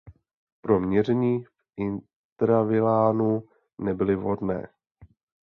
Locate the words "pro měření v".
0.61-1.57